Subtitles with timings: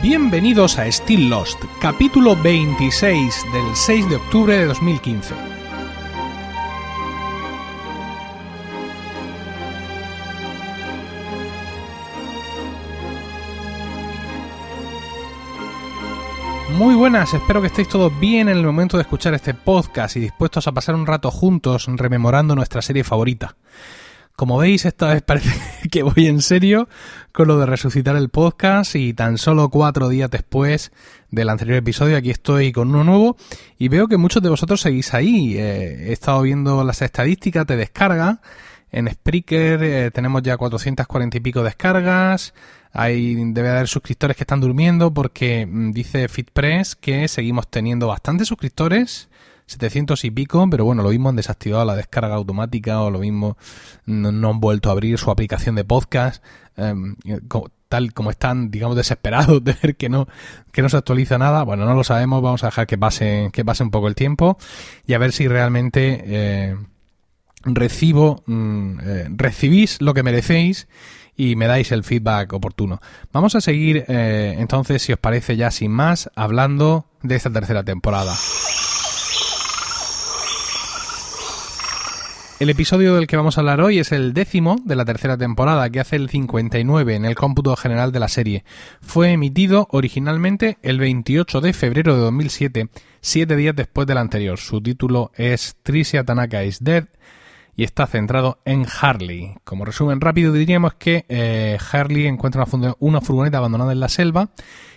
[0.00, 5.34] Bienvenidos a Still Lost, capítulo 26 del 6 de octubre de 2015.
[16.76, 20.20] Muy buenas, espero que estéis todos bien en el momento de escuchar este podcast y
[20.20, 23.56] dispuestos a pasar un rato juntos rememorando nuestra serie favorita.
[24.38, 25.50] Como veis, esta vez parece
[25.90, 26.88] que voy en serio
[27.32, 30.92] con lo de resucitar el podcast y tan solo cuatro días después
[31.32, 33.36] del anterior episodio aquí estoy con uno nuevo
[33.78, 35.56] y veo que muchos de vosotros seguís ahí.
[35.58, 38.40] Eh, he estado viendo las estadísticas de descarga.
[38.92, 42.54] En Spreaker eh, tenemos ya 440 y pico descargas.
[42.92, 48.46] Hay, debe haber suscriptores que están durmiendo porque mm, dice FitPress que seguimos teniendo bastantes
[48.46, 49.30] suscriptores,
[49.68, 53.56] 700 y pico, pero bueno, lo mismo han desactivado la descarga automática o lo mismo
[54.06, 56.42] no, han vuelto a abrir su aplicación de podcast,
[56.76, 57.16] em,
[57.88, 60.26] tal como están, digamos, desesperados de ver que no,
[60.72, 61.62] que no se actualiza nada.
[61.64, 64.58] Bueno, no lo sabemos, vamos a dejar que pase, que pase un poco el tiempo
[65.06, 66.76] y a ver si realmente eh,
[67.64, 70.88] recibo, mm, eh, recibís lo que merecéis
[71.36, 73.00] y me dais el feedback oportuno.
[73.32, 77.84] Vamos a seguir eh, entonces, si os parece ya sin más, hablando de esta tercera
[77.84, 78.34] temporada.
[82.60, 85.88] El episodio del que vamos a hablar hoy es el décimo de la tercera temporada,
[85.90, 88.64] que hace el 59 en el cómputo general de la serie.
[89.00, 92.88] Fue emitido originalmente el 28 de febrero de 2007,
[93.20, 94.58] siete días después del anterior.
[94.58, 97.04] Su título es Tricia Tanaka is Dead
[97.76, 99.54] y está centrado en Harley.
[99.62, 102.64] Como resumen rápido diríamos que eh, Harley encuentra
[102.98, 104.50] una, furgoneta abandonada en la selva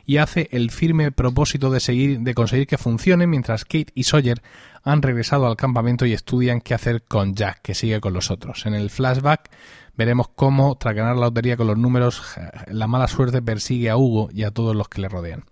[0.06, 4.42] y hace el firme propósito de seguir de conseguir que funcione mientras Kate y Sawyer
[4.84, 8.66] han regresado al campamento y estudian qué hacer con Jack, que sigue con los otros.
[8.66, 9.50] En el flashback
[9.96, 12.24] veremos cómo, tras ganar la lotería con los números,
[12.68, 15.44] la mala suerte persigue a Hugo y a todos los que le rodean.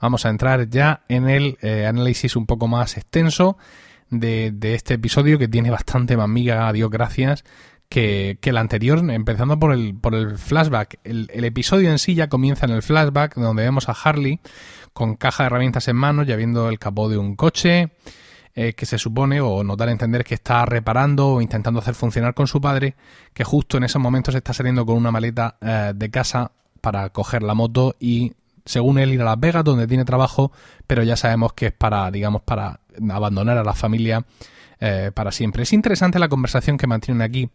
[0.00, 3.56] Vamos a entrar ya en el eh, análisis un poco más extenso
[4.10, 7.44] de, este episodio que tiene bastante más miga, a Dios gracias,
[7.92, 10.98] que, el anterior, empezando por el, por el flashback.
[11.04, 14.40] El, episodio en sí ya comienza en el flashback, donde vemos a Harley
[14.94, 17.90] con caja de herramientas en mano, ya viendo el capó de un coche,
[18.54, 22.32] eh, que se supone, o notar a entender que está reparando o intentando hacer funcionar
[22.32, 22.94] con su padre,
[23.34, 27.42] que justo en esos momentos está saliendo con una maleta eh, de casa para coger
[27.42, 28.32] la moto y
[28.64, 30.50] según él, ir a Las Vegas, donde tiene trabajo,
[30.86, 32.80] pero ya sabemos que es para, digamos, para
[33.10, 34.24] abandonar a la familia
[34.80, 35.64] eh, para siempre.
[35.64, 37.50] Es interesante la conversación que mantienen aquí,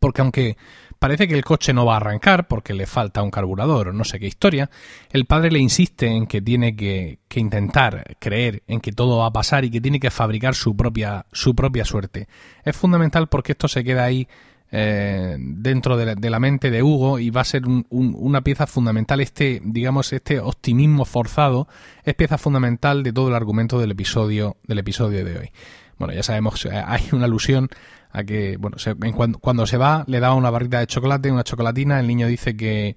[0.00, 0.56] porque aunque
[0.98, 4.04] parece que el coche no va a arrancar porque le falta un carburador o no
[4.04, 4.70] sé qué historia,
[5.10, 9.32] el padre le insiste en que tiene que, intentar creer en que todo va a
[9.32, 12.28] pasar y que tiene que fabricar su propia, su propia suerte.
[12.64, 14.26] Es fundamental porque esto se queda ahí
[14.72, 19.62] eh, dentro de la, mente de Hugo y va a ser una pieza fundamental este
[19.64, 21.68] digamos este optimismo forzado
[22.02, 25.50] es pieza fundamental de todo el argumento del episodio del episodio de hoy
[25.98, 27.68] bueno ya sabemos eh, hay una alusión
[28.16, 28.76] a que bueno
[29.40, 32.96] cuando, se va le da una barrita de chocolate una chocolatina el niño dice que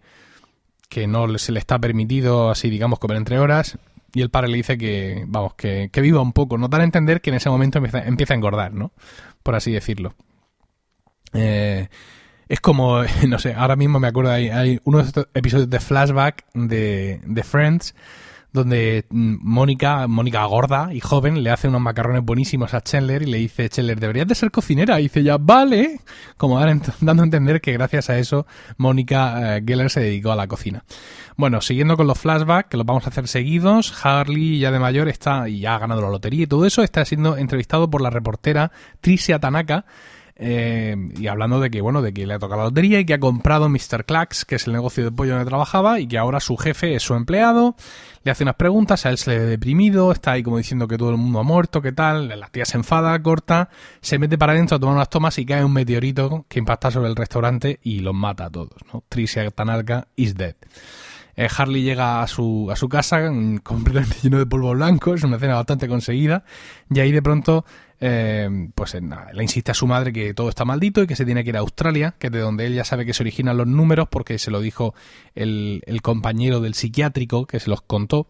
[0.87, 3.77] que no se le está permitido así digamos comer entre horas
[4.13, 6.85] y el padre le dice que vamos que, que viva un poco no dan a
[6.85, 8.91] entender que en ese momento empieza, empieza a engordar no
[9.43, 10.13] por así decirlo.
[11.33, 11.87] Eh,
[12.47, 17.21] es como, no sé, ahora mismo me acuerdo, hay, hay unos episodios de flashback de,
[17.25, 17.95] de Friends
[18.51, 23.25] donde mm, Mónica, Mónica gorda y joven, le hace unos macarrones buenísimos a Chandler y
[23.25, 24.99] le dice, Chandler, deberías de ser cocinera.
[24.99, 25.99] Y dice ya, vale,
[26.37, 26.59] como
[27.01, 30.83] dando a entender que gracias a eso Mónica eh, Geller se dedicó a la cocina.
[31.37, 35.07] Bueno, siguiendo con los flashbacks, que los vamos a hacer seguidos, Harley ya de mayor
[35.07, 38.09] está, y ya ha ganado la lotería y todo eso, está siendo entrevistado por la
[38.09, 39.85] reportera Tricia Tanaka,
[40.41, 43.13] eh, y hablando de que, bueno, de que le ha tocado la lotería y que
[43.13, 44.05] ha comprado Mr.
[44.05, 47.03] Clacks, que es el negocio de pollo donde trabajaba, y que ahora su jefe es
[47.03, 47.75] su empleado,
[48.23, 50.97] le hace unas preguntas, a él se le ve deprimido, está ahí como diciendo que
[50.97, 53.69] todo el mundo ha muerto, qué tal, la tía se enfada, corta,
[53.99, 57.09] se mete para adentro a tomar unas tomas y cae un meteorito que impacta sobre
[57.09, 59.03] el restaurante y los mata a todos, ¿no?
[59.09, 60.55] Tricia Tanarka is dead.
[61.35, 65.23] Eh, Harley llega a su, a su casa mm, completamente lleno de polvo blanco, es
[65.23, 66.43] una escena bastante conseguida,
[66.89, 67.65] y ahí de pronto
[68.01, 71.43] eh, pues le insiste a su madre que todo está maldito y que se tiene
[71.43, 73.67] que ir a Australia, que es de donde él ya sabe que se originan los
[73.67, 74.93] números porque se lo dijo
[75.35, 78.27] el, compañero del psiquiátrico que se los contó.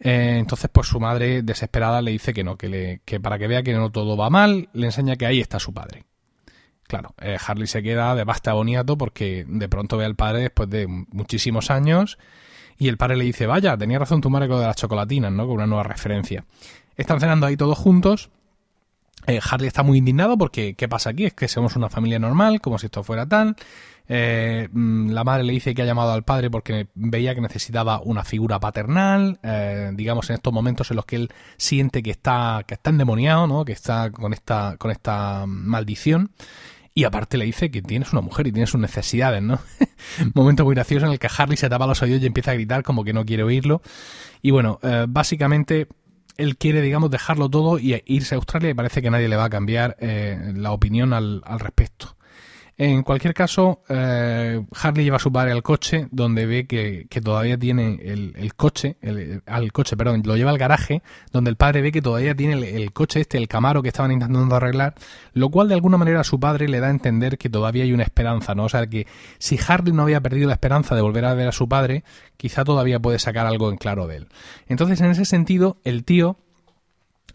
[0.00, 3.46] Eh, entonces, pues su madre, desesperada, le dice que no, que, le, que para que
[3.46, 6.04] vea que no todo va mal, le enseña que ahí está su padre.
[6.82, 10.68] Claro, eh, Harley se queda de basta boniato porque de pronto ve al padre después
[10.68, 12.18] de muchísimos años
[12.76, 15.32] y el padre le dice, vaya, tenía razón tu madre con lo de las chocolatinas,
[15.32, 15.46] ¿no?
[15.46, 16.44] Con una nueva referencia.
[16.96, 18.30] Están cenando ahí todos juntos
[19.26, 21.24] Eh, Harley está muy indignado porque ¿qué pasa aquí?
[21.24, 23.56] Es que somos una familia normal, como si esto fuera tal.
[24.06, 28.00] Eh, mm, la madre le dice que ha llamado al padre porque veía que necesitaba
[28.00, 32.64] una figura paternal, eh, digamos en estos momentos en los que él siente que está,
[32.66, 33.64] que está endemoniado, ¿no?
[33.64, 36.32] que está con esta, con esta maldición.
[36.96, 39.58] Y aparte le dice que tienes una mujer y tienes sus necesidades, ¿no?
[40.34, 42.84] Momento muy gracioso en el que Harley se tapa los oídos y empieza a gritar
[42.84, 43.82] como que no quiere oírlo.
[44.42, 44.78] Y bueno,
[45.08, 45.88] básicamente
[46.36, 49.44] él quiere, digamos, dejarlo todo y irse a Australia y parece que nadie le va
[49.44, 52.13] a cambiar eh, la opinión al, al, respecto.
[52.76, 57.56] En cualquier caso, eh, Harley lleva a su padre al coche, donde ve que, todavía
[57.56, 58.96] tiene el, coche,
[59.46, 62.92] al coche, perdón, lo lleva al garaje, donde el padre ve que todavía tiene el,
[62.92, 64.94] coche este, el Camaro que estaban intentando arreglar,
[65.34, 67.92] lo cual de alguna manera a su padre le da a entender que todavía hay
[67.92, 68.64] una esperanza, ¿no?
[68.64, 69.06] O sea, que
[69.38, 72.02] si Harley no había perdido la esperanza de volver a ver a su padre,
[72.36, 74.28] quizá todavía puede sacar algo en claro de él.
[74.66, 76.38] Entonces, en ese sentido, el tío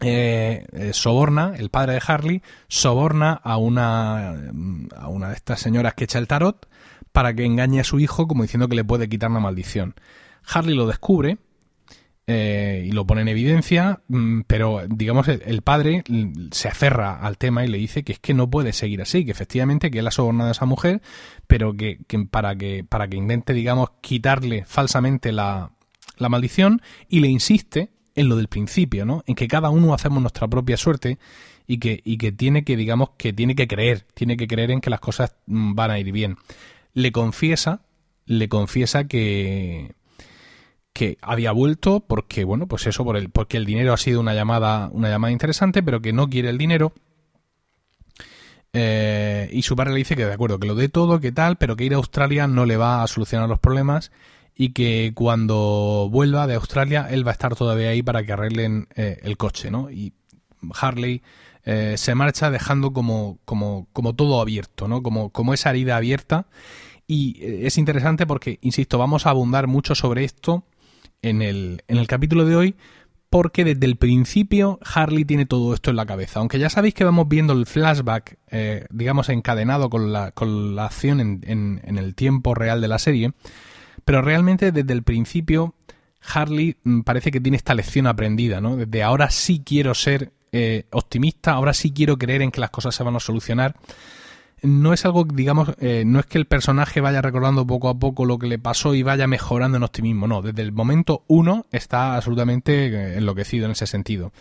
[0.00, 4.50] eh, eh, soborna, el padre de Harley, soborna a una,
[4.96, 6.68] a una de estas señoras que echa el tarot
[7.12, 9.94] para que engañe a su hijo como diciendo que le puede quitar una maldición.
[10.44, 11.38] Harley lo descubre
[12.26, 16.04] eh, y lo pone en evidencia, mm, pero digamos el, padre
[16.52, 19.32] se aferra al tema y le dice que es que no puede seguir así, que
[19.32, 21.02] efectivamente que él ha sobornado a esa mujer,
[21.48, 21.98] pero que,
[22.30, 25.72] para que para que intente digamos quitarle falsamente la,
[26.18, 27.90] la maldición y le insiste
[28.20, 29.24] en lo del principio, ¿no?
[29.26, 31.18] En que cada uno hacemos nuestra propia suerte
[31.66, 34.80] y que, y que tiene que, digamos, que tiene que creer, tiene que creer en
[34.80, 36.36] que las cosas mm, van a ir bien.
[36.92, 37.80] Le confiesa,
[38.26, 39.94] le confiesa que,
[40.92, 44.34] que había vuelto porque, bueno, pues eso, por el, porque el dinero ha sido una
[44.34, 46.92] llamada, una llamada interesante, pero que no quiere el dinero.
[48.72, 51.56] Eh, y su padre le dice que de acuerdo, que lo dé todo, que tal,
[51.56, 54.12] pero que ir a Australia no le va a solucionar los problemas
[54.60, 58.88] y que cuando vuelva de Australia él va a estar todavía ahí para que arreglen
[58.94, 59.90] eh, el coche, ¿no?
[59.90, 60.12] Y
[60.78, 61.22] Harley
[61.64, 65.02] eh, se marcha dejando como, como, como todo abierto, ¿no?
[65.02, 66.46] Como, como esa herida abierta.
[67.06, 70.66] Y eh, es interesante porque, insisto, vamos a abundar mucho sobre esto
[71.22, 72.74] en el, en el capítulo de hoy,
[73.30, 76.40] porque desde el principio Harley tiene todo esto en la cabeza.
[76.40, 78.36] Aunque ya sabéis que vamos viendo el flashback,
[78.90, 82.98] digamos, encadenado con la, con la acción en, en, en, el tiempo real de la
[82.98, 83.32] serie,
[84.04, 85.74] pero realmente desde el principio
[86.22, 88.76] Harley mm, parece que tiene esta lección aprendida, ¿no?
[88.76, 92.94] Desde ahora sí quiero ser eh, optimista, ahora sí quiero creer en que las cosas
[92.94, 93.76] se van a solucionar.
[94.62, 98.26] No es algo, digamos, eh, no es que el personaje vaya recordando poco a poco
[98.26, 102.16] lo que le pasó y vaya mejorando en optimismo, no, desde el momento uno está
[102.16, 104.32] absolutamente eh, enloquecido en ese sentido.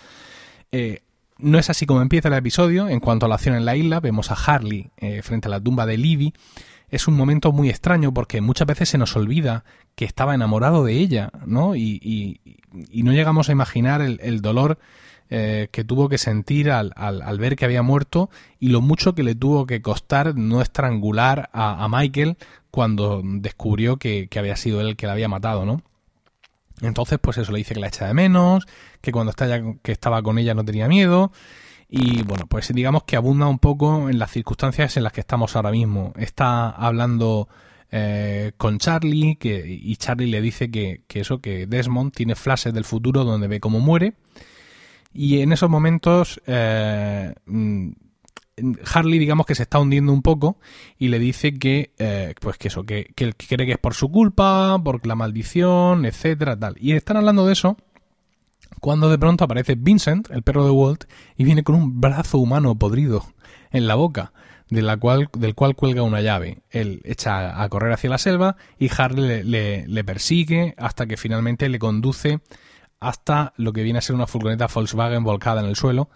[1.38, 4.01] no es así como empieza el episodio, en cuanto a la acción en la isla,
[4.01, 4.91] vemos a Harley
[5.23, 6.33] frente a la tumba de Libby
[6.89, 9.63] es un momento muy extraño porque muchas veces se nos olvida
[9.95, 11.75] que estaba enamorado de ella, ¿no?
[11.75, 14.77] Y, y, no llegamos a imaginar el, dolor
[15.30, 19.24] eh, que tuvo que sentir al, al, ver que había muerto y lo mucho que
[19.24, 22.38] le tuvo que costar no estrangular a, Michael
[22.69, 25.81] cuando descubrió que, que, había sido él el que la había matado, ¿no?
[26.81, 28.65] Entonces, pues eso le dice que la echa de menos,
[29.01, 29.33] que cuando
[29.81, 31.31] que estaba con ella no tenía miedo
[31.89, 35.56] y bueno, pues digamos que abunda un poco en las circunstancias en las que estamos
[35.56, 36.13] ahora mismo.
[36.18, 37.50] Está hablando
[37.91, 42.75] eh, con Charlie que, y Charlie le dice que, que, eso, que Desmond tiene flashes
[42.75, 44.13] del futuro donde ve cómo muere.
[45.12, 47.89] Y en esos momentos eh, mm,
[48.94, 50.59] Harley digamos que se está hundiendo un poco
[51.00, 54.11] y le dice que eh, pues que eso, que, que cree que es por su
[54.11, 56.75] culpa, por la maldición, etcétera, tal.
[56.80, 57.78] Y están hablando de eso
[58.80, 61.06] cuando de pronto aparece Vincent, el perro de Walt,
[61.38, 63.26] y viene con un brazo humano podrido
[63.71, 64.31] en la boca,
[64.69, 66.59] de la cual, del cual cuelga una llave.
[66.69, 71.69] Él echa a correr hacia la selva y Harley le, le, persigue hasta que finalmente
[71.69, 72.40] le conduce
[72.99, 76.09] hasta lo que viene a ser una furgoneta Volkswagen volcada en el suelo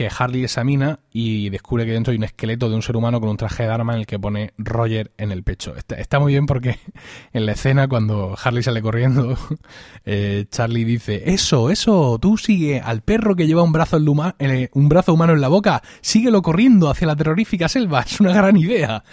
[0.00, 3.28] que Harley examina y descubre que dentro hay un esqueleto de un ser humano con
[3.28, 5.74] un traje de arma en el que pone Roger en el pecho.
[5.76, 6.78] Está, muy bien porque
[7.34, 9.36] en la escena cuando Harley sale corriendo,
[10.06, 14.88] eh, Charlie dice, eso, eso, tú sigue al perro que lleva un brazo, en un
[14.88, 19.04] brazo humano en la boca, síguelo corriendo hacia la terrorífica selva, es una gran idea.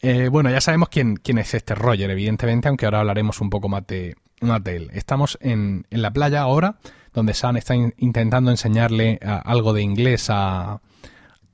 [0.00, 3.68] Eh, bueno, ya sabemos quién, quién es este Roger, evidentemente, aunque ahora hablaremos un poco
[3.68, 4.90] más de, más de él.
[4.92, 6.76] Estamos en, en la playa ahora
[7.12, 10.80] donde Sam está intentando enseñarle eh, algo de inglés a,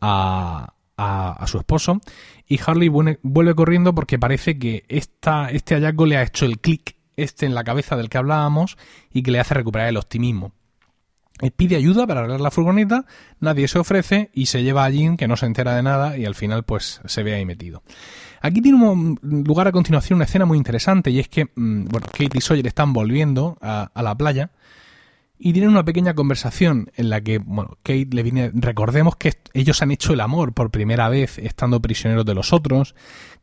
[0.00, 2.00] a, su esposo
[2.46, 6.96] y Harley vuelve, corriendo porque parece que esta, este hallazgo le ha hecho el clic
[7.16, 8.76] este en la cabeza del que hablábamos
[9.12, 10.52] y que le hace recuperar el optimismo.
[11.56, 13.06] pide ayuda para arreglar la furgoneta,
[13.40, 16.24] nadie se ofrece y se lleva a Jim que no se entera de nada y
[16.24, 17.82] al final pues se ve ahí metido.
[18.42, 22.06] Aquí tiene un lugar a continuación una escena muy interesante y es que, mm, bueno,
[22.06, 24.50] Kate y Sawyer están volviendo a la playa
[25.38, 29.82] y tienen una pequeña conversación en la que, bueno, Kate le viene, recordemos que ellos
[29.82, 32.94] han hecho el amor por primera vez estando prisioneros de los otros,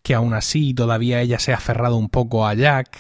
[0.02, 2.98] que aún así todavía ella se ha aferrado un poco a Jack,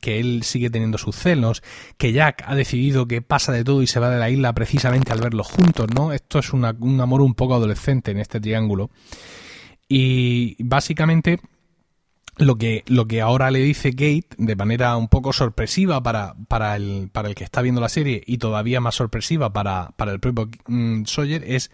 [0.00, 1.62] que él sigue teniendo sus celos,
[1.96, 5.12] que Jack ha decidido que pasa de todo y se va de la isla precisamente
[5.12, 6.12] al verlos juntos, ¿no?
[6.12, 8.90] Esto es un amor un poco adolescente en este triángulo.
[9.88, 11.40] Y básicamente
[12.36, 16.76] lo que, lo que ahora le dice Kate, de manera un poco sorpresiva para, para,
[16.76, 20.20] el, para el que está viendo la serie y todavía más sorpresiva para, para el
[20.20, 21.70] propio mm, Sawyer, es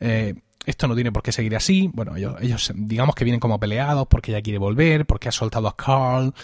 [0.00, 0.34] eh,
[0.66, 1.90] esto no tiene por qué seguir así.
[1.92, 5.66] Bueno, ellos, ellos digamos que vienen como peleados porque ella quiere volver, porque ha soltado
[5.66, 6.34] a Carl.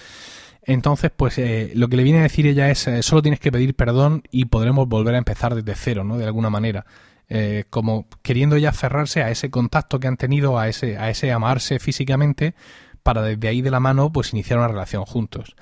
[0.62, 3.52] Entonces, pues eh, lo que le viene a decir ella es, eh, solo tienes que
[3.52, 6.16] pedir perdón y podremos volver a empezar desde cero, ¿no?
[6.16, 6.86] De alguna manera.
[7.70, 11.78] como queriendo ya aferrarse a ese contacto que han tenido, a ese, a ese amarse
[11.78, 12.54] físicamente,
[13.04, 15.54] para desde ahí de la mano pues iniciar una relación juntos.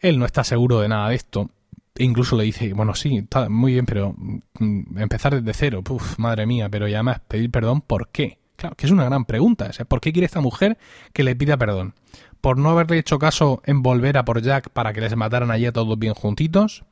[0.00, 1.50] Él no está seguro de nada de esto.
[1.96, 6.18] E incluso le dice, bueno, sí, está muy bien, pero mm, empezar desde cero, puf,
[6.18, 8.38] madre mía, pero ya además pedir perdón, ¿por qué?
[8.56, 9.70] Claro, que es una gran pregunta.
[9.86, 10.78] ¿Por qué quiere esta mujer
[11.12, 11.94] que le pida perdón?
[12.40, 15.66] ¿Por no haberle hecho caso en volver a por Jack para que les mataran allí
[15.66, 16.84] a todos bien juntitos?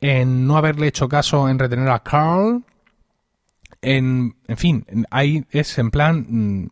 [0.00, 2.64] ¿En no haberle hecho caso en retener a Carl?
[3.82, 6.26] En, en fin, ahí es en plan...
[6.28, 6.70] Mm,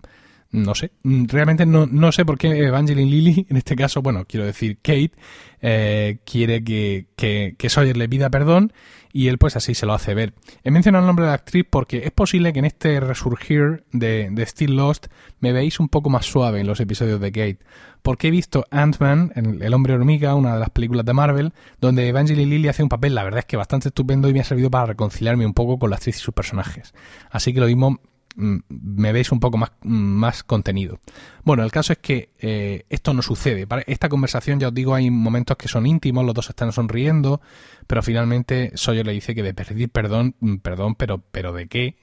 [0.51, 4.25] no sé, mm, realmente no, no sé por qué Evangeline Lilly, en este caso, bueno,
[4.27, 5.13] quiero decir Kate,
[5.61, 8.73] eh, quiere que, que, que, Sawyer le pida perdón
[9.13, 10.35] y él pues así se lo hace ver.
[10.63, 14.29] He mencionado el nombre de la actriz porque es posible que en este resurgir de,
[14.31, 15.09] de Still Lost
[15.41, 17.59] me veáis un poco más suave en los episodios de Kate,
[18.03, 22.49] porque he visto Ant-Man, El hombre hormiga, una de las películas de Marvel, donde Evangeline
[22.49, 24.87] Lilly hace un papel, la verdad es que bastante estupendo y me ha servido para
[24.87, 26.95] reconciliarme un poco con la actriz y sus personajes.
[27.31, 28.01] Así que lo mismo
[28.39, 31.01] me veis un poco más, mm, más contenido.
[31.43, 33.67] Bueno, el caso es que eh, esto no sucede.
[33.87, 37.41] Esta conversación, ya os digo, hay momentos que son íntimos, los dos están sonriendo,
[37.87, 41.97] pero finalmente Sawyer le dice que de pedir perdón, mm, perdón, pero, pero de qué,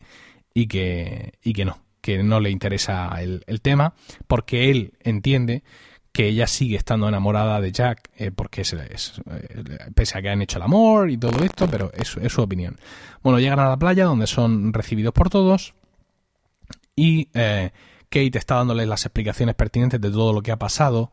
[0.53, 3.93] y que, y que no, que no le interesa el, tema,
[4.27, 5.63] porque él entiende
[6.11, 10.29] que ella sigue estando enamorada de Jack, eh, porque es, es, eh, pese a que
[10.29, 12.77] han hecho el amor y todo esto, pero es su opinión.
[13.23, 15.75] Bueno, llegan a la playa donde son recibidos por todos
[16.95, 17.71] y eh,
[18.09, 21.11] Kate está dándoles las explicaciones pertinentes de todo lo que ha pasado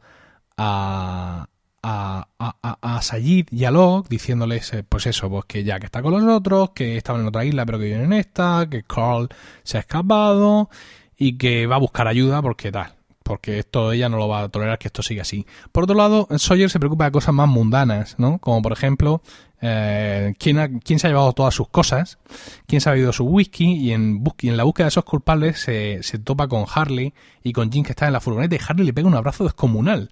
[0.57, 1.47] a,
[1.83, 6.03] a, a, a Sayid y a Locke, diciéndoles, eh, pues eso, pues que Jack está
[6.03, 9.29] con los otros, que estaban en otra isla pero que viven en esta, que Carl
[9.65, 10.71] se ha escapado
[11.17, 14.49] y que va a buscar ayuda porque tal, porque esto ella no lo va a
[14.49, 15.47] tolerar que esto siga así.
[15.73, 18.39] Por otro lado, Sawyer se preocupa de cosas más mundanas, ¿no?
[18.39, 19.23] Como por ejemplo,
[19.61, 22.19] eh, ¿quién, ¿quién, se ha llevado todas sus cosas,
[22.67, 26.03] quién se ha bebido su whisky y en, en la búsqueda de esos culpables se,
[26.03, 27.15] se topa con Harley
[27.45, 30.11] y con Jim que está en la furgoneta y Harley le pega un abrazo descomunal.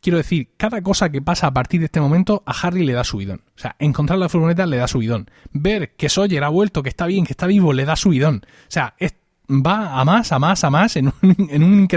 [0.00, 3.02] Quiero decir, cada cosa que pasa a partir de este momento a Harley le da
[3.02, 3.42] subidón.
[3.56, 5.28] O sea, encontrar la furgoneta le da subidón.
[5.52, 8.42] Ver que Sawyer ha vuelto, que está bien, que está vivo, le da subidón.
[8.44, 9.16] O sea, es
[9.48, 11.14] va a más, a más, a más, en un,
[11.50, 11.88] en un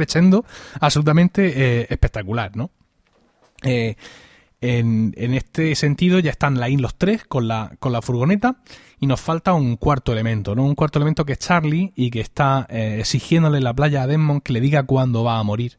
[0.80, 2.72] absolutamente eh, espectacular, ¿no?
[3.64, 3.96] Eh,
[4.62, 8.58] en, en, este sentido ya están ahí los tres con la, con la furgoneta
[9.00, 10.66] y nos falta un cuarto elemento, ¿no?
[10.66, 14.42] Un cuarto elemento que es Charlie y que está eh, exigiéndole la playa a Desmond
[14.42, 15.78] que le diga cuándo va a morir.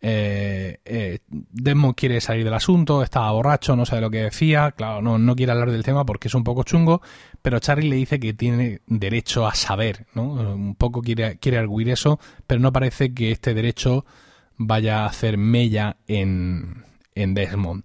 [0.00, 5.00] Eh, eh, Desmond quiere salir del asunto, estaba borracho, no sabe lo que decía, claro,
[5.00, 7.00] no, quiere hablar del tema porque es un poco chungo,
[7.42, 10.24] pero Charlie le dice que tiene derecho a saber, ¿no?
[10.32, 14.04] Un poco quiere, quiere arguir eso, pero no parece que este derecho
[14.58, 16.84] vaya a hacer mella en,
[17.14, 17.84] en Desmond.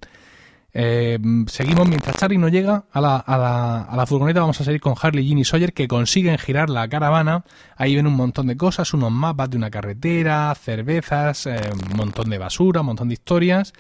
[0.74, 4.40] Eh, seguimos mientras Charlie no llega a la, a, la, a la, furgoneta.
[4.40, 7.44] Vamos a seguir con Harley, Ginny y Sawyer que consiguen girar la caravana.
[7.76, 11.60] Ahí ven un montón de cosas, unos mapas de una carretera, cervezas, eh,
[11.92, 13.74] un montón de basura, un montón de historias.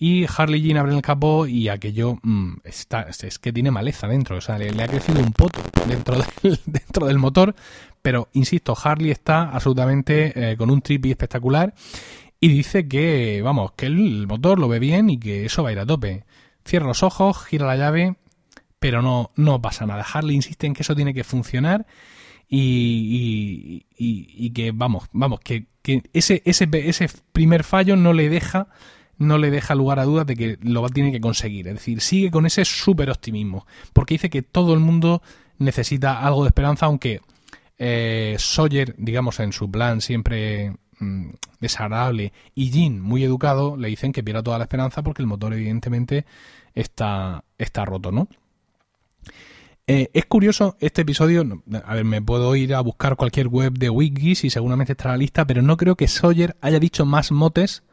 [0.00, 4.36] Y Harley Jean abre el capó y aquello mm, está, es que tiene maleza dentro.
[4.36, 5.60] O sea, le, ha crecido un poto
[6.66, 7.54] dentro del, motor.
[8.00, 11.74] Pero insisto, Harley está absolutamente eh, con un trippy espectacular
[12.40, 15.72] y dice que, vamos, que el motor lo ve bien y que eso va a
[15.72, 16.24] ir a tope.
[16.64, 18.16] Cierra los ojos, gira la llave,
[18.78, 20.04] pero no, no pasa nada.
[20.04, 21.86] Harley insiste en que eso tiene que funcionar
[22.48, 28.68] y, y, que, vamos, vamos, que, que, ese, ese, ese primer fallo no le deja
[29.18, 31.66] no le deja lugar a dudas de que lo tiene que conseguir.
[31.66, 33.66] Es decir, sigue con ese súper optimismo.
[33.92, 35.22] Porque dice que todo el mundo
[35.58, 37.20] necesita algo de esperanza, aunque
[37.78, 44.12] eh, Sawyer, digamos, en su plan siempre Mm, desagradable y Jin, muy educado, le dicen
[44.12, 46.24] que pierda toda la esperanza porque el motor evidentemente
[46.74, 48.28] está, está roto, ¿no?
[49.86, 53.90] Eh, es curioso este episodio, a ver, me puedo ir a buscar cualquier web de
[53.90, 57.84] Wikis y seguramente estará la lista, pero no creo que Sawyer haya dicho más motes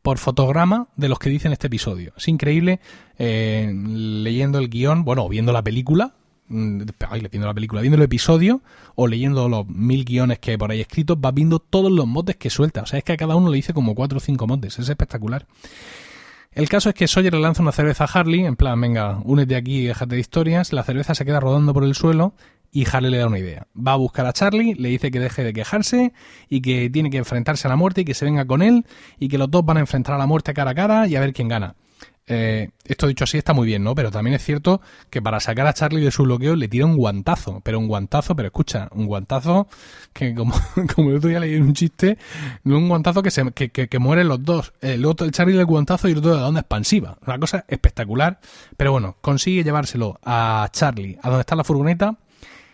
[0.00, 2.12] por fotograma de los que dicen este episodio.
[2.16, 2.80] Es increíble
[3.18, 6.14] eh, leyendo el guion, bueno, viendo la película,
[7.08, 8.60] ay, viendo la película, viendo el episodio
[8.94, 12.36] o leyendo los mil guiones que hay por ahí escritos, vas viendo todos los motes
[12.36, 12.82] que suelta.
[12.82, 14.78] O sea, es que a cada uno le dice como cuatro o cinco motes.
[14.78, 15.46] Es espectacular.
[16.52, 19.56] El caso es que Sawyer le lanza una cerveza a Harley, en plan, venga, únete
[19.56, 20.72] aquí y déjate de historias.
[20.74, 22.34] La cerveza se queda rodando por el suelo
[22.70, 23.66] y Harley le da una idea.
[23.74, 26.12] Va a buscar a Charlie, le dice que deje de quejarse
[26.50, 28.84] y que tiene que enfrentarse a la muerte y que se venga con él
[29.18, 31.20] y que los dos van a enfrentar a la muerte cara a cara y a
[31.20, 31.74] ver quién gana.
[32.34, 33.94] Eh, esto dicho así está muy bien, ¿no?
[33.94, 36.96] Pero también es cierto que para sacar a Charlie de su bloqueo le tira un
[36.96, 39.68] guantazo, pero un guantazo, pero escucha, un guantazo
[40.14, 40.54] que como,
[40.94, 42.16] como el otro día leí en un chiste,
[42.64, 46.08] un guantazo que, se, que, que, mueren los dos, el otro, el Charlie del guantazo
[46.08, 48.40] y el otro de la onda expansiva, una cosa espectacular,
[48.78, 52.16] pero bueno, consigue llevárselo a Charlie a donde está la furgoneta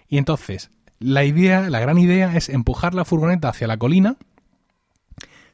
[0.09, 4.15] y entonces la idea, la gran idea es empujar la furgoneta hacia la colina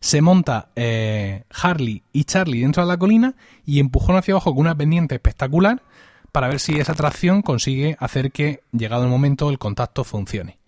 [0.04, 3.34] se monta eh, Harley y Charlie dentro de la colina
[3.64, 5.82] y empujón hacia abajo con una pendiente espectacular
[6.30, 10.58] para ver si esa atracción consigue hacer que, llegado el momento, el contacto funcione.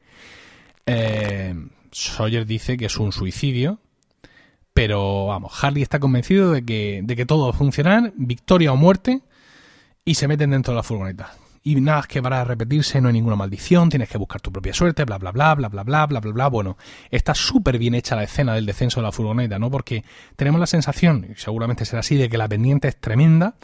[0.86, 1.54] Eh,
[1.92, 3.78] Sawyer dice que es un suicidio,
[4.72, 8.76] pero vamos, Harley está convencido de que, de que todo va a funcionar, victoria o
[8.76, 9.20] muerte,
[10.02, 11.34] y se meten dentro de la furgoneta
[11.66, 15.04] y nada que para repetirse, no hay ninguna maldición, tienes que buscar tu propia suerte,
[15.04, 16.46] bla bla bla bla bla bla bla bla bla.
[16.46, 16.76] Bueno,
[17.10, 19.68] está súper bien hecha la escena del descenso de la furgoneta, ¿no?
[19.68, 20.04] Porque
[20.36, 23.56] tenemos la sensación, y seguramente será así, de que la pendiente es tremenda,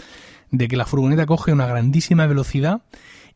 [0.51, 2.83] de que la furgoneta coge una grandísima velocidad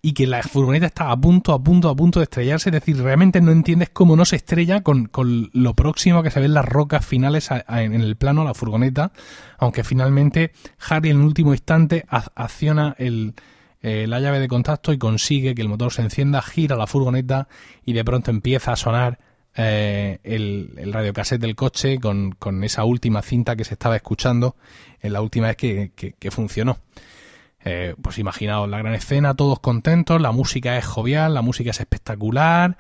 [0.03, 2.71] y que la furgoneta está a punto, a punto, a punto de estrellarse.
[2.71, 6.41] Es decir, realmente no entiendes cómo no se estrella con, con lo próximo que se
[6.41, 9.13] ven las rocas finales en el plano la furgoneta,
[9.59, 10.51] aunque finalmente
[10.89, 13.35] Harry en el último instante acciona el
[13.89, 17.47] eh, la llave de contacto y consigue que el motor se encienda, gira la furgoneta
[17.85, 19.21] y de pronto empieza a sonar
[19.55, 24.57] eh, el, el radiocassette del coche con, esa última cinta que se estaba escuchando
[25.01, 26.79] en la última vez que, funcionó.
[27.65, 31.79] Eh, pues imaginaos la gran escena, todos contentos, la música es jovial, la música es
[31.79, 32.77] espectacular,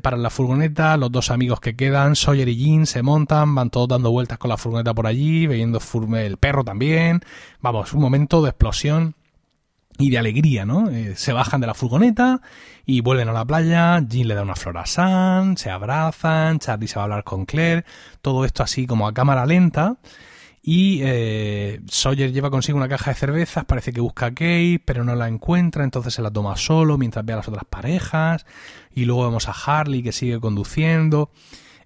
[0.00, 3.88] para la furgoneta, los dos amigos que quedan, Sawyer y Jean, se montan, van todos
[3.88, 5.80] dando vueltas con la furgoneta por allí, viendo
[6.16, 7.20] el perro también,
[7.60, 9.16] vamos, un momento de explosión
[9.98, 10.90] y de alegría, ¿no?
[10.90, 12.40] Eh, se bajan de la furgoneta
[12.84, 16.88] y vuelven a la playa, Jean le da una flor a Sam, se abrazan, Charlie
[16.88, 17.84] se va a hablar con Claire,
[18.22, 19.96] todo esto así como a cámara lenta.
[20.68, 25.04] Y eh, Sawyer lleva consigo una caja de cervezas, parece que busca a Kate, pero
[25.04, 28.46] no la encuentra, entonces se la toma solo mientras ve a las otras parejas.
[28.92, 31.30] Y luego vemos a Harley que sigue conduciendo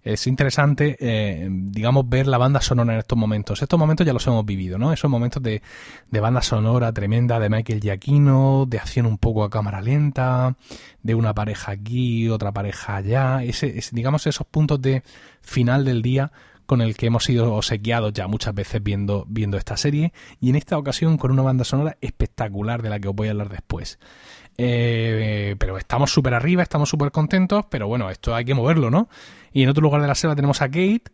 [0.03, 3.61] es interesante, eh, digamos, ver la banda sonora en estos momentos.
[3.61, 4.93] Estos momentos ya los hemos vivido, ¿no?
[4.93, 5.63] Esos momentos de,
[6.11, 10.57] de banda sonora tremenda de Michael Giacchino, de acción un poco a cámara lenta,
[11.03, 13.43] de una pareja aquí, otra pareja allá.
[13.43, 15.03] Ese, digamos, esos puntos de
[15.43, 16.33] final del día
[16.65, 20.57] con el que hemos sido obsequiados ya muchas veces viendo, viendo esta serie y en
[20.57, 23.99] esta ocasión con una banda sonora espectacular de la que os voy a hablar después.
[24.57, 29.09] Eh, pero estamos súper arriba, estamos súper contentos, pero bueno, esto hay que moverlo, ¿no?
[29.53, 31.05] Y en otro lugar de la selva tenemos a Kate,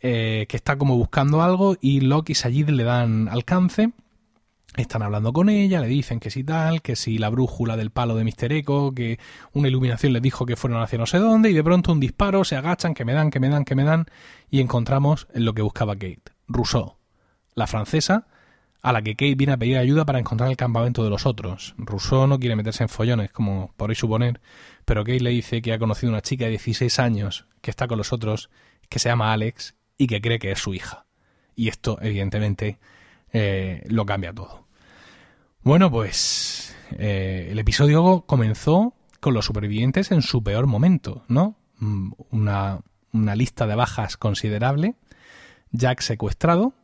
[0.00, 3.92] eh, que está como buscando algo, y Locke y Sayid le dan alcance.
[4.76, 8.16] Están hablando con ella, le dicen que si tal, que si la brújula del palo
[8.16, 9.20] de Mister Echo, que
[9.52, 12.42] una iluminación les dijo que fueron hacia no sé dónde, y de pronto un disparo,
[12.42, 14.06] se agachan, que me dan, que me dan, que me dan,
[14.50, 16.22] y encontramos en lo que buscaba Kate.
[16.48, 16.96] Rousseau,
[17.54, 18.26] la francesa,
[18.84, 21.74] a la que Kate viene a pedir ayuda para encontrar el campamento de los otros.
[21.78, 24.42] Rousseau no quiere meterse en follones, como podéis suponer,
[24.84, 27.96] pero Kate le dice que ha conocido una chica de 16 años que está con
[27.96, 28.50] los otros,
[28.90, 31.06] que se llama Alex y que cree que es su hija.
[31.56, 32.78] Y esto, evidentemente,
[33.32, 34.66] eh, lo cambia todo.
[35.62, 41.56] Bueno, pues eh, el episodio comenzó con los supervivientes en su peor momento, ¿no?
[41.78, 42.80] Mm, una,
[43.12, 44.94] una lista de bajas considerable,
[45.70, 46.74] Jack secuestrado,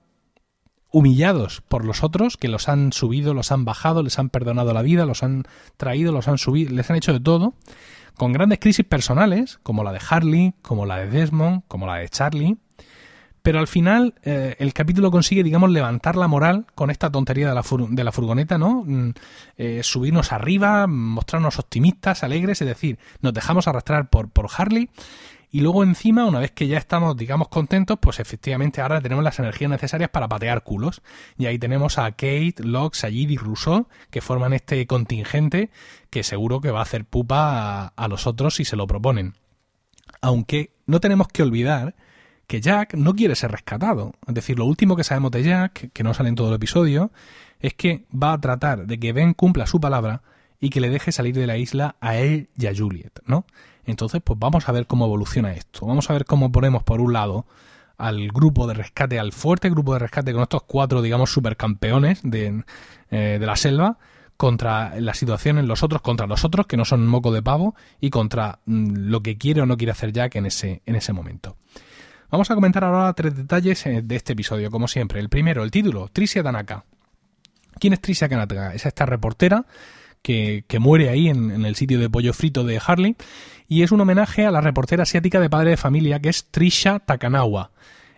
[0.91, 4.83] humillados por los otros que los han subido, los han bajado, les han perdonado la
[4.83, 5.45] vida, los han
[5.77, 7.55] traído, los han subido, les han hecho de todo,
[8.17, 12.09] con grandes crisis personales, como la de Harley, como la de Desmond, como la de
[12.09, 12.57] Charlie.
[13.43, 17.55] Pero al final eh, el capítulo consigue, digamos, levantar la moral con esta tontería de
[17.55, 18.85] la, de la furgoneta, ¿no?
[18.85, 19.13] Mm,
[19.57, 24.91] eh, subirnos arriba, mostrarnos optimistas, alegres, es decir, nos dejamos arrastrar por, por Harley
[25.53, 29.39] y luego encima, una vez que ya estamos, digamos, contentos, pues efectivamente ahora tenemos las
[29.41, 31.03] energías necesarias para patear culos.
[31.39, 35.71] Y ahí tenemos a Kate, Locke, Sayid y Rousseau, que forman este contingente
[36.09, 39.35] que seguro que va a hacer pupa a, los otros si se lo proponen.
[40.21, 41.97] Aunque no tenemos que olvidar
[42.47, 44.13] que Jack no quiere ser rescatado.
[44.29, 47.11] Es decir, lo último que sabemos de Jack, que no sale en todo el episodio,
[47.59, 50.23] es que va a tratar de que Ben cumpla su palabra
[50.61, 53.47] y que le deje salir de la isla a él y a Juliet, ¿no?
[53.85, 55.87] Entonces, pues vamos a ver cómo evoluciona esto.
[55.87, 57.47] Vamos a ver cómo ponemos por un lado
[57.99, 62.65] al grupo de rescate, al fuerte grupo de rescate con estos cuatro, digamos, supercampeones de,
[63.11, 63.99] eh, de la selva
[64.39, 67.75] contra la situación en los otros, contra los otros, que no son moco de pavo,
[68.01, 71.13] y contra mm, lo que quiere o no quiere hacer Jack en ese, en ese
[71.13, 71.57] momento.
[72.31, 75.21] Vamos a comentar ahora tres detalles eh, de este episodio, como siempre.
[75.21, 76.85] El primero, el título, Tricia Tanaka.
[77.79, 78.73] ¿Quién es Tricia Tanaka?
[78.73, 79.67] Es esta reportera
[80.23, 83.17] que, muere ahí en, el sitio de pollo frito de Harley,
[83.69, 86.99] y es un homenaje a la reportera asiática de padre de familia que es Trisha
[86.99, 87.71] Takanawa.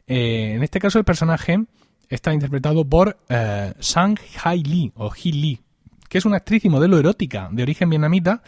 [0.06, 1.64] Eh, en este caso el personaje
[2.08, 5.60] está interpretado por eh, Sang Hai Lee o Hee Lee,
[6.08, 8.42] que es una actriz y modelo erótica de origen vietnamita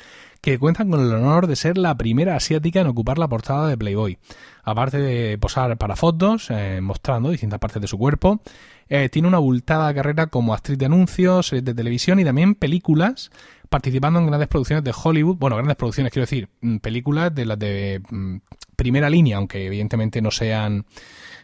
[0.44, 3.78] que cuenta con el honor de ser la primera asiática en ocupar la portada de
[3.78, 4.18] Playboy.
[4.62, 8.42] Aparte de posar para fotos, eh, mostrando distintas partes de su cuerpo,
[8.90, 13.30] eh, tiene una abultada carrera como actriz de anuncios, series de televisión y también películas,
[13.74, 15.36] participando en grandes producciones de Hollywood.
[15.36, 18.36] Bueno, grandes producciones, quiero decir, mm, películas de las de mm,
[18.76, 20.86] primera línea, aunque evidentemente no sean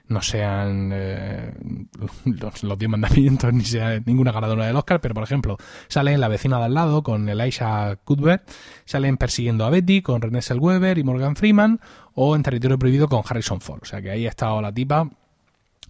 [0.07, 1.53] no sean eh,
[2.25, 5.57] los, los, diez mandamientos ni sea ninguna ganadora del Oscar, pero por ejemplo,
[5.89, 8.49] sale en La vecina de al lado con Elisha Cuthbert,
[8.85, 11.81] salen Persiguiendo a Betty con René Zellweger y Morgan Freeman,
[12.15, 13.81] o En Territorio Prohibido con Harrison Ford.
[13.83, 15.11] O sea que ahí ha estado la tipa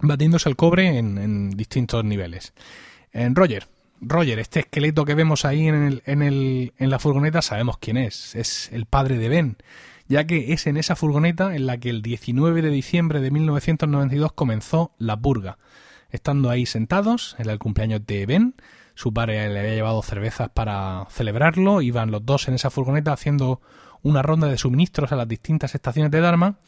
[0.00, 2.54] batiéndose el cobre en, distintos niveles.
[3.12, 3.66] En Roger,
[4.00, 7.96] Roger, este esqueleto que vemos ahí en, el, en, el, en la furgoneta, sabemos quién
[7.96, 8.34] es.
[8.34, 9.56] Es el padre de Ben
[10.10, 14.32] ya que es en esa furgoneta en la que el 19 de diciembre de 1992
[14.32, 15.56] comenzó la purga.
[16.10, 18.56] Estando ahí sentados, en el cumpleaños de Ben,
[18.96, 23.60] su padre le había llevado cervezas para celebrarlo, iban los dos en esa furgoneta haciendo
[24.02, 26.58] una ronda de suministros a las distintas estaciones de Dharma,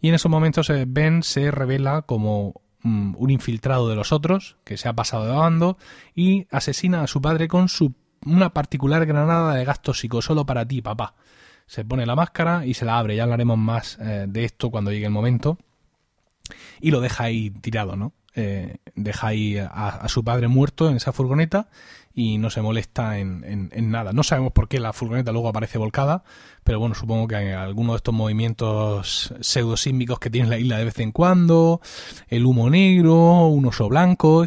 [0.00, 4.76] y en esos momentos eh, Ben se revela como un infiltrado de los otros, que
[4.76, 5.78] se ha pasado de bando,
[6.14, 7.94] y asesina a su padre con su,
[8.24, 11.14] una particular granada de gas tóxico, solo para ti, papá
[11.66, 13.16] se pone la máscara y se la abre.
[13.16, 15.58] Ya hablaremos más eh, de esto cuando llegue el momento.
[16.80, 18.12] Y lo deja ahí tirado, ¿no?
[18.36, 21.68] Eh, deja ahí a, su padre muerto en esa furgoneta
[22.14, 24.12] y no se molesta en, en, nada.
[24.12, 26.24] No sabemos por qué la furgoneta luego aparece volcada,
[26.64, 30.84] pero bueno, supongo que hay algunos de estos movimientos pseudosísmicos que tiene la isla de
[30.84, 31.80] vez en cuando,
[32.28, 34.44] el humo negro, un oso blanco,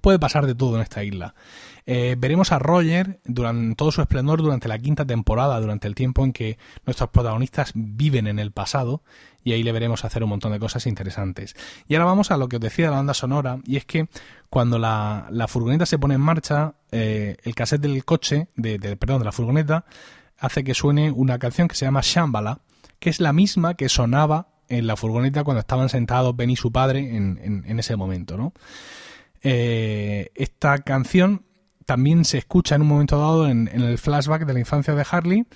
[0.00, 1.34] puede pasar de todo en esta isla.
[1.86, 6.24] Eh, veremos a Roger durante todo su esplendor durante la quinta temporada, durante el tiempo
[6.24, 9.02] en que nuestros protagonistas viven en el pasado,
[9.42, 11.54] y ahí le veremos hacer un montón de cosas interesantes.
[11.86, 14.08] Y ahora vamos a lo que os decía de la banda sonora, y es que
[14.48, 19.26] cuando la, furgoneta se pone en marcha, eh, el cassette del coche, de, perdón, de
[19.26, 19.84] la furgoneta,
[20.38, 22.60] hace que suene una canción que se llama Shambhala,
[22.98, 26.72] que es la misma que sonaba en la furgoneta cuando estaban sentados Ben y su
[26.72, 28.54] padre en, ese momento, ¿no?
[29.42, 31.44] Eh, esta canción
[31.84, 35.46] también se escucha en un momento dado en, el flashback de la infancia de Harley.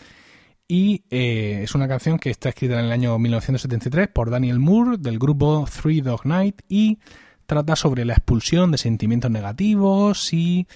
[0.66, 4.98] Y eh, es una canción que está escrita en el año 1973 por Daniel Moore
[4.98, 6.98] del grupo Three Dog Night y
[7.46, 10.66] trata sobre la expulsión de sentimientos negativos y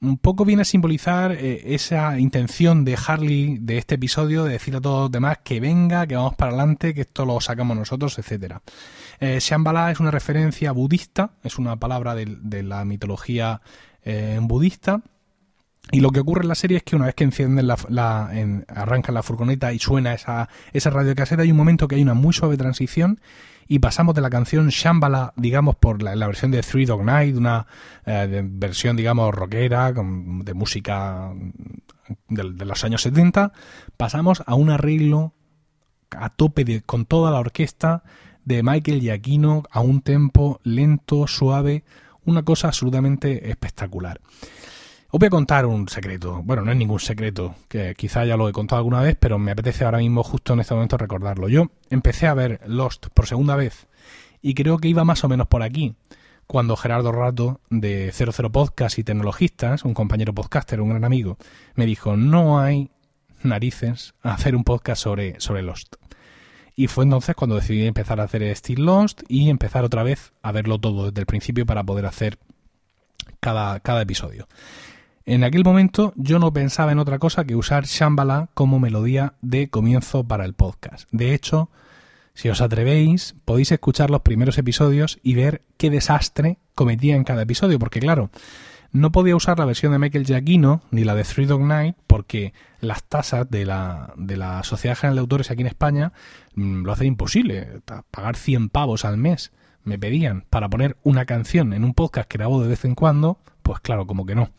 [0.00, 4.74] un poco viene a simbolizar eh, esa intención de Harley de este episodio de decir
[4.74, 8.18] a todos los demás que venga, que vamos para adelante, que esto lo sacamos nosotros,
[8.18, 8.62] etcétera.
[9.20, 13.60] Eh, Shambhala es una referencia budista, es una palabra de la mitología
[14.02, 15.02] eh, budista.
[15.92, 18.30] Y lo que ocurre en la serie es que una vez que encienden la, la
[18.68, 22.32] arrancan la furgoneta y suena esa, esa radiocaseta, hay un momento que hay una muy
[22.32, 23.20] suave transición
[23.66, 27.68] y pasamos de la canción Shambhala, digamos, por la, versión de Three Dog Night, una
[28.04, 31.32] eh, versión, digamos, rockera, de música
[32.28, 33.52] de, de, los años 70,
[33.96, 35.34] pasamos a un arreglo
[36.10, 38.02] a tope de, con toda la orquesta
[38.44, 41.84] de Michael Giacchino a un tempo lento, suave,
[42.24, 44.20] una cosa absolutamente espectacular.
[45.12, 46.40] Os voy a contar un secreto.
[46.44, 49.50] Bueno, no es ningún secreto, que quizá ya lo he contado alguna vez, pero me
[49.50, 51.48] apetece ahora mismo, justo en este momento, recordarlo.
[51.48, 53.88] Yo empecé a ver Lost por segunda vez
[54.40, 55.96] y creo que iba más o menos por aquí
[56.46, 61.38] cuando Gerardo Rato de 00 Podcast y Tecnologistas, un compañero podcaster, un gran amigo,
[61.74, 62.90] me dijo, no hay
[63.42, 65.96] narices a hacer un podcast sobre, sobre Lost.
[66.76, 70.52] Y fue entonces cuando decidí empezar a hacer Still Lost y empezar otra vez a
[70.52, 72.38] verlo todo desde el principio para poder hacer
[73.40, 74.46] cada, cada episodio.
[75.30, 79.70] En aquel momento yo no pensaba en otra cosa que usar Shambhala como melodía de
[79.70, 81.08] comienzo para el podcast.
[81.12, 81.70] De hecho,
[82.34, 87.42] si os atrevéis, podéis escuchar los primeros episodios y ver qué desastre cometía en cada
[87.42, 88.30] episodio, porque claro,
[88.90, 92.52] no podía usar la versión de Michael Giacchino ni la de Three Dog Night porque
[92.80, 96.12] las tasas de la, de la Sociedad General de Autores aquí en España
[96.56, 97.82] mm, lo hacen imposible.
[98.10, 99.52] Pagar 100 pavos al mes
[99.84, 103.38] me pedían para poner una canción en un podcast que grabo de vez en cuando,
[103.62, 104.50] pues claro, como que no.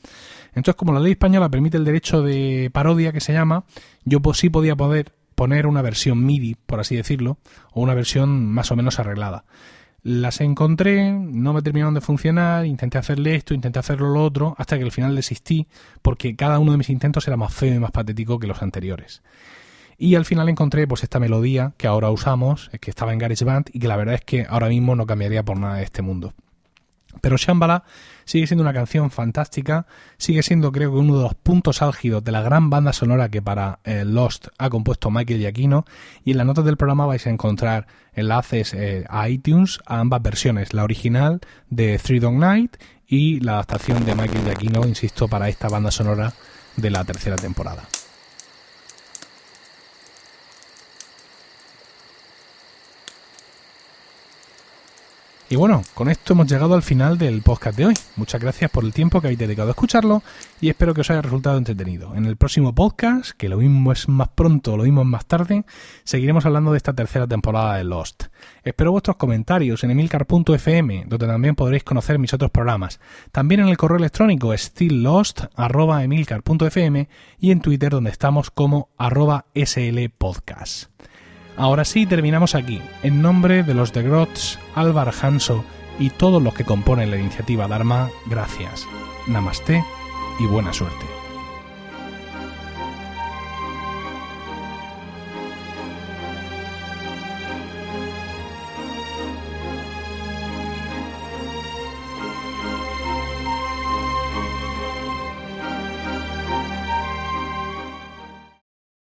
[0.50, 3.64] Entonces, como la ley española permite el derecho de parodia que se llama,
[4.04, 7.38] yo sí podía poder poner una versión MIDI, por así decirlo,
[7.72, 9.46] o una versión más o menos arreglada.
[10.04, 14.78] Las encontré, no me terminaron de funcionar, intenté hacerle esto, intenté hacerlo lo otro, hasta
[14.78, 15.68] que al final desistí
[16.02, 19.22] porque cada uno de mis intentos era más feo y más patético que los anteriores.
[19.98, 23.80] Y al final encontré pues esta melodía que ahora usamos, que estaba en GarageBand y
[23.80, 26.34] que la verdad es que ahora mismo no cambiaría por nada de este mundo.
[27.20, 27.84] Pero Shambhala
[28.26, 29.86] sigue siendo una canción fantástica,
[30.18, 33.42] sigue siendo creo que uno de los puntos álgidos de la gran banda sonora que
[33.42, 35.86] para eh, Lost ha compuesto Michael Giacchino
[36.24, 40.22] y en las notas del programa vais a encontrar enlaces eh, a iTunes a ambas
[40.22, 45.50] versiones, la original de Three Dog Night y la adaptación de Michael Giacchino, insisto, para
[45.50, 46.34] esta banda sonora
[46.78, 47.84] de la tercera temporada.
[55.52, 57.94] Y bueno, con esto hemos llegado al final del podcast de hoy.
[58.16, 60.24] Muchas gracias por el tiempo que habéis dedicado a escucharlo
[60.62, 62.16] y espero que os haya resultado entretenido.
[62.16, 65.66] En el próximo podcast, que lo mismo es más pronto, lo mismo es más tarde,
[66.06, 68.28] seguiremos hablando de esta tercera temporada de Lost.
[68.64, 73.02] Espero vuestros comentarios en emilcar.fm, donde también podréis conocer mis otros programas.
[73.34, 77.10] También en el correo electrónico stilllost.emilcar.fm
[77.40, 80.92] y en Twitter, donde estamos como arroba slpodcast.
[81.58, 82.82] Ahora sí, terminamos aquí.
[83.04, 85.64] En nombre de los de Grots, Álvar Hanso
[86.00, 88.88] y todos los que componen la iniciativa Dharma, gracias.
[89.28, 89.84] Namaste
[90.40, 91.21] y buena suerte.